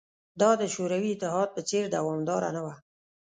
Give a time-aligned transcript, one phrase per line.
[0.41, 2.73] دا د شوروي اتحاد په څېر دوامداره نه وه